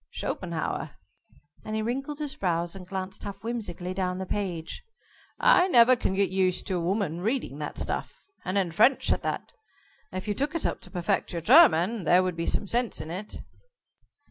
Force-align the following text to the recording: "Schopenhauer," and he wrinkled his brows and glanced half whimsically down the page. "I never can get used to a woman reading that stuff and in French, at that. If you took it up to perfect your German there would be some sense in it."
"Schopenhauer," 0.09 0.97
and 1.63 1.75
he 1.75 1.83
wrinkled 1.83 2.17
his 2.17 2.35
brows 2.35 2.75
and 2.75 2.87
glanced 2.87 3.23
half 3.23 3.43
whimsically 3.43 3.93
down 3.93 4.17
the 4.17 4.25
page. 4.25 4.83
"I 5.39 5.67
never 5.67 5.95
can 5.95 6.15
get 6.15 6.31
used 6.31 6.65
to 6.65 6.77
a 6.77 6.83
woman 6.83 7.21
reading 7.21 7.59
that 7.59 7.77
stuff 7.77 8.23
and 8.43 8.57
in 8.57 8.71
French, 8.71 9.11
at 9.11 9.21
that. 9.21 9.51
If 10.11 10.27
you 10.27 10.33
took 10.33 10.55
it 10.55 10.65
up 10.65 10.81
to 10.81 10.89
perfect 10.89 11.33
your 11.33 11.41
German 11.43 12.03
there 12.05 12.23
would 12.23 12.35
be 12.35 12.47
some 12.47 12.65
sense 12.65 12.99
in 12.99 13.11
it." 13.11 13.41